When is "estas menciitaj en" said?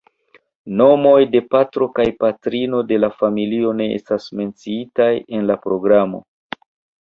3.99-5.47